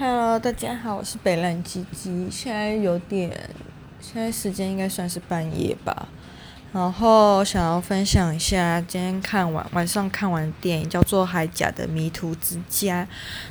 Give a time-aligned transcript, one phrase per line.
[0.00, 2.28] Hello，大家好，我是北烂鸡鸡。
[2.30, 3.32] 现在有点，
[4.00, 6.06] 现在时间应该算是半夜吧。
[6.72, 13.02] 然后想要分享一下今天看完晚上看完电影，叫做《海甲的迷途之家》。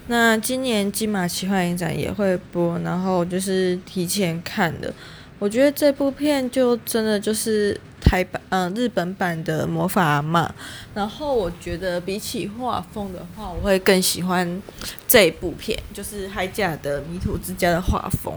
[0.07, 4.93] 那今年金马奇幻影展也会播，然后就是提前看的。
[5.39, 7.77] 我觉得这部片就真的就是。
[8.01, 10.47] 台版嗯，日本版的魔法阿嬷，
[10.93, 14.61] 然后我觉得比起画风的话，我会更喜欢
[15.07, 18.33] 这一部片，就是海甲的迷途之家的画风。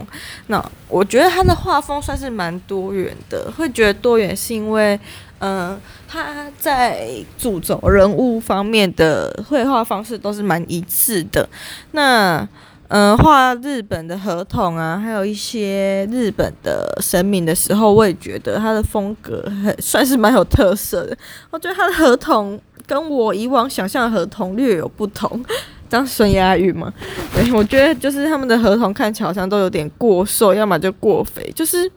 [0.47, 4.99] 那我觉得他的画风算是蛮多元的，会觉得多元是因为，
[5.39, 11.47] 嗯，他在主轴人物方面的绘画方式都是蛮一致的。
[11.91, 12.47] 那
[12.93, 21.17] 嗯，画日本的合同啊，还有一些日本的神明的时候，我也觉得他的风格很算是蛮有特色的。
[21.51, 25.41] 我觉得他的合同跟我以往想象的合同略有不同，
[25.89, 26.93] 这样算押韵吗？
[27.33, 31.89] 对，我觉得就是他们的合同看起来好像都有点过瘦，要么就过肥，就是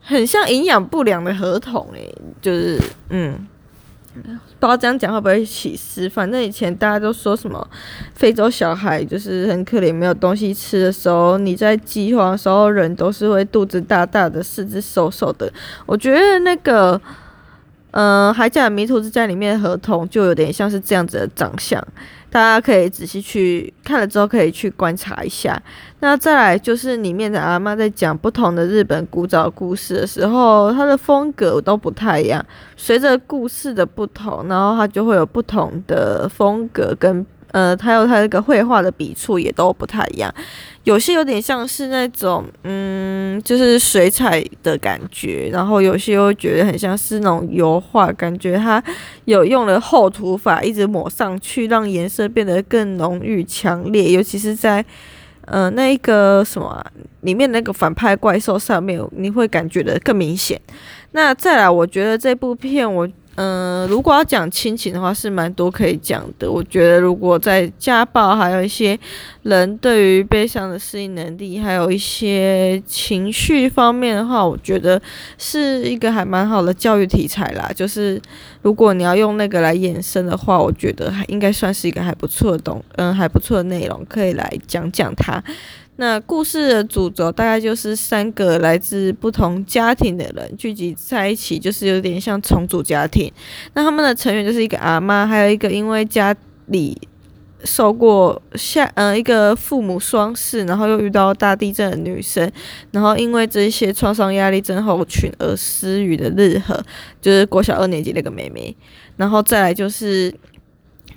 [0.00, 2.80] 很像营养不良的合同诶，就是
[3.10, 3.46] 嗯。
[4.14, 6.08] 不知道这样讲会不会起司？
[6.08, 7.66] 反正以前大家都说什么
[8.14, 15.50] 非洲小孩就是很可怜，没有东西吃的时候，你在饥荒的时候，人都是会肚子大大的，四肢瘦瘦的。
[15.86, 17.00] 我觉得那个，
[17.92, 21.82] 嗯、呃，海角迷途之家里面的合同就有点像是这样子的长相。
[22.28, 25.62] 大家可以仔细去看了之后，可以去观察一下。
[26.00, 32.44] 那再来就是里面的阿妈在讲不同的日本古早故事的时候，它的风格都不太一样。
[32.76, 37.24] 随着故事的不同，然后它就会有不同的风格跟。
[37.52, 40.34] 呃，还有他那个绘画的笔触也都不太一样，
[40.84, 48.82] 有些有点像是那种，嗯，就是水彩的感觉，然后有些又觉得很像是那种油画，感觉他
[49.26, 54.82] 有用了厚涂法，一直抹上去，让颜色变得更浓郁、强烈，尤其是在，
[55.44, 56.82] 呃，那个什么、
[57.20, 60.58] 里面那个反派怪兽上面，你会感觉的更明显。
[61.10, 63.06] 那再来，我觉得这部片我。
[63.36, 66.50] 嗯，如果要讲亲情的话，是蛮多可以讲的。
[66.50, 68.98] 我觉得，如果在家暴，还有一些
[69.42, 75.00] 人对于悲伤的适应能力，还有一些情绪方面的话，我觉得
[75.38, 77.70] 是一个还蛮好的教育题材啦。
[77.74, 78.20] 就是
[78.60, 85.42] 如果你要用那个来衍生的话，我觉得还应该算是一个还不错的东，嗯，还不错的内容，可以来讲讲它。
[85.96, 93.30] 那故事的主轴大概就是三个来自不同家庭的人聚集在一起，就是有点像重组家庭。
[93.74, 96.34] 那他们的成员就是一个阿妈，还有一个因为家
[96.66, 96.96] 里
[97.62, 102.50] 受过下呃一个父母双逝，然后又遇到大地震的女生，
[102.90, 106.82] 然后因为这些创伤压力症候群而失语的日和，
[107.20, 108.74] 就是国小二年级那个妹妹。
[109.18, 110.34] 然后再来就是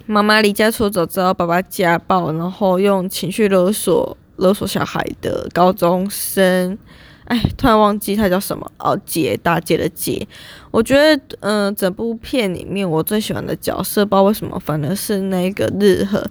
[0.05, 4.17] 妈妈离家出走之后，爸爸家暴，然后用情绪勒索。
[4.37, 6.77] 勒索小孩的高中生，
[7.25, 10.27] 哎，突然忘记他叫什么哦，姐，大姐的姐。
[10.71, 16.21] 我觉得，嗯、整部片里面我最喜欢的角色，不知道为什么，反而是那个日和。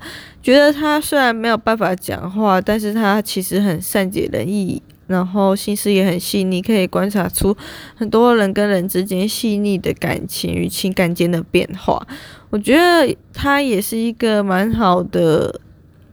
[0.43, 7.57] 觉得他虽然没有办法讲话，但是他其实很善解人意，然后心思也很细腻，可以观察出
[7.97, 12.07] 很多人跟人之间细腻的感情与情感间的变化。
[12.51, 15.61] 我觉得他也是一个蛮好的。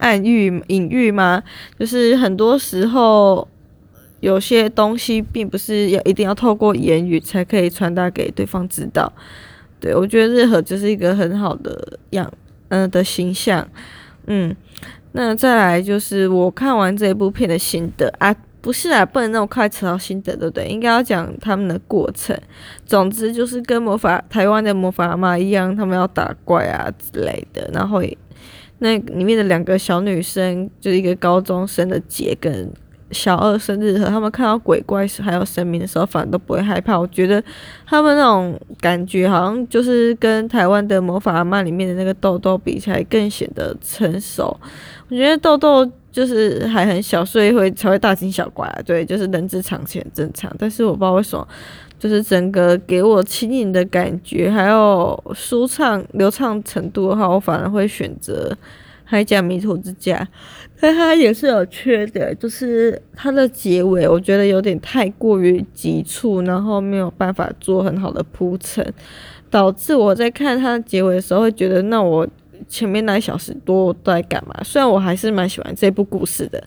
[0.01, 1.43] 暗喻、隐喻吗？
[1.79, 3.47] 就是很多时候，
[4.19, 9.13] 有些东西并不是要一定要透过言语才可以传达给对方知道。
[9.79, 12.31] 对，我觉得日和就是一个很好的样，
[12.69, 13.67] 嗯、呃、的形象。
[14.25, 14.55] 嗯，
[15.11, 20.67] 那再来就是我看完这一部片的心得啊，不是啊，不能那么快扯到心得，对不对？
[20.67, 22.35] 应该要讲他们的过程。
[22.87, 28.01] 总之就是跟魔法台湾的魔法阿嬷一样，他们要打怪啊之类的，然后。
[28.83, 32.67] 那里面的两个小女生，就是一个高中生的姐跟
[33.11, 36.97] 小二生日和他们看到鬼怪还有神明的时候，反而都不会害怕。
[36.97, 37.43] 我觉得
[37.85, 44.59] 他们那种感觉，好像就是跟台湾的魔法阿嬷里面的那个豆豆比起来，更显得成熟。
[45.09, 48.81] 我觉得豆豆就是还很小，所以会才会大惊小怪啊。
[48.83, 50.51] 对，就是人之常情，正常。
[50.57, 51.47] 但是我不知道为什么。
[52.01, 58.51] 就是整个给我轻盈的感觉，还有舒畅流畅程度的话，我反而会选择
[59.03, 60.17] 《海甲迷途之家》，
[60.79, 68.83] 但它也是有缺点，就是它的结尾我觉得有点太过于急促，然后没有办法做很好的铺陈，
[69.51, 72.27] 导致我在看它的结尾的时候会觉得，那我
[72.67, 74.55] 前面那一小时多都在干嘛？
[74.63, 76.63] 虽然我还是蛮喜欢这部故事的，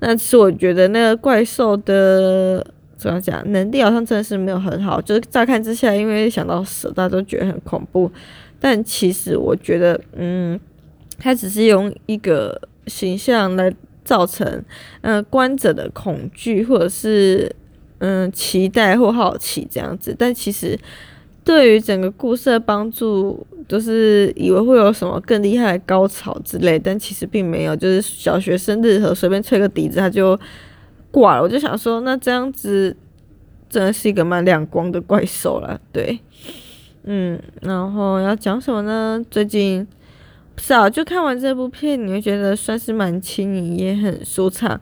[0.00, 2.66] 但是我觉得那个怪兽的。
[3.04, 3.52] 怎么讲？
[3.52, 8.10] 能力好像真的是没有很好，就是乍看之下，因为想到蛇，大家都觉得很恐怖。
[8.58, 10.58] 但其实我觉得，嗯，
[11.18, 13.70] 他只是用一个形象来
[14.02, 14.64] 造成
[15.02, 17.54] 嗯、观者的恐惧或者是
[17.98, 20.78] 嗯、期待或好奇这样子，但其实
[21.44, 30.38] 对于整个故事的帮助，就是以为会有什么更厉害的高潮之类，但其实并没有，就是小学生日和随便吹个笛子他就
[31.14, 31.42] 挂了。
[31.42, 32.96] 我就想说，那这样子
[33.70, 36.18] 真的是一个蛮亮光的怪兽了，对。
[37.04, 39.24] 嗯，然后要讲什么呢？
[39.30, 39.86] 最近
[40.56, 44.80] 不是啊，就看完这部片，你会觉得算是蛮轻盈，也很舒畅。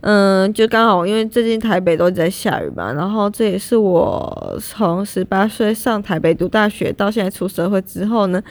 [0.00, 8.42] 嗯，就刚好因为最近台北都在下雨嘛，然后这也是我从十八岁上台北读大学到现在出社会之后呢，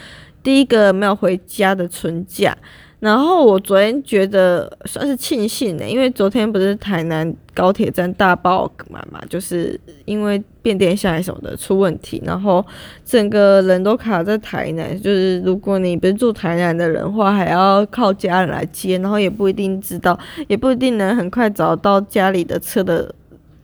[0.44, 2.56] 第一个没有回家的春假。
[3.03, 12.65] 然后我昨天觉得算是庆幸的，因为昨天不是台南高铁站大爆满嘛，就是因为变电箱什么的出问题，然后
[13.03, 14.97] 整个人都卡在台南。
[15.01, 20.17] 就是如果你不是住台南的人话，还要靠家人来接，然后也不一定知道，
[20.47, 23.13] 也不一定能很快找到家里的车的。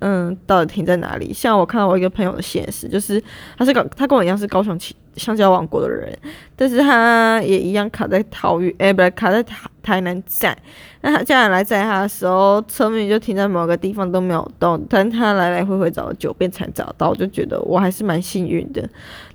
[0.01, 1.33] 嗯，到底停在哪里？
[1.33, 3.21] 像我看到我一个朋友的现实，就是
[3.57, 4.79] 他是高，他跟我一样是高雄
[5.15, 6.17] 香蕉王国的人，
[6.55, 10.57] 但是他也一样卡在桃园，哎、不是卡在台台南站。
[11.01, 18.87] 那他家人来载他的时候，车明明就停在某个地方都没有动，但他来来回回找了九遍才找到，就觉得我还是蛮幸运的。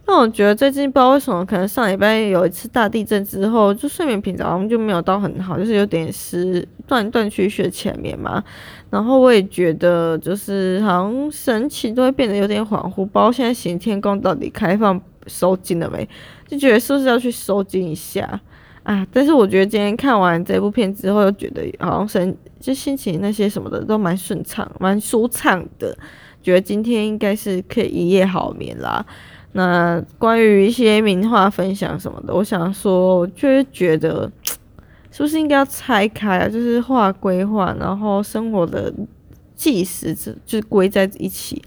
[0.07, 8.45] 那我觉得最近不知道为什么，可能上礼拜有一次大地震之后，就睡眠品质好像就没有到很好，就是有点失断断续续的前面嘛。
[8.91, 16.09] 然后我也觉得就是好像神奇都会变得有点恍惚，包括现在行天宫到底开放收惊了没？
[16.47, 18.41] 就觉得是不是要去收惊一下
[18.83, 19.07] 啊？
[19.13, 25.97] 但是我觉得今天看完这部片之后，又觉得好像神就心情那些什么的都蛮顺畅、蛮舒畅的，
[26.43, 29.05] 觉得今天应该是可以一夜好眠啦。
[29.53, 34.31] 那关于一些名画分享什么的，我想说，我就是觉得，
[35.13, 36.49] 是不是应该要拆开啊？
[36.49, 38.93] 就是画归画，然后生活的
[39.55, 40.13] 纪实
[40.45, 41.63] 就归在一起，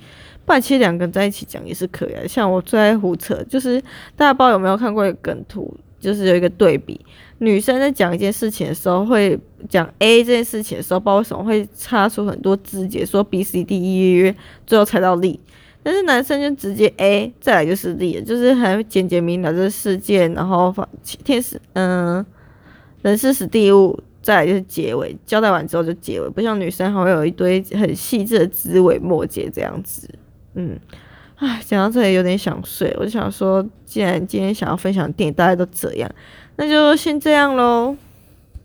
[0.48, 2.26] 不然其实两个人在一起讲也是可以的。
[2.26, 3.82] 像我最爱胡扯，就是
[4.16, 6.98] 大家不知道有没有看过一个梗图，就是有一个对比，
[7.40, 14.34] 女生在讲一件事情的时候，会讲 A 这件事情的时候，不知道为什么会插出很多枝节，说 B C D E
[14.66, 15.38] 最后猜到 Z。
[15.84, 20.88] 但是男生就直接 A，再来就是 D，就是很简洁明了这个事件，然后放
[21.26, 22.26] 天使，嗯，
[23.02, 30.10] 人事时地物，再来就是结尾，交代完之后就结尾，不像女生还会有一堆很细致的枝尾末节这样子。
[30.58, 30.78] 嗯，
[31.36, 36.12] 唉，讲到这里有点想睡，我就想说，既然今天想要分享电影大家都这样，
[36.56, 37.96] 那就先这样喽。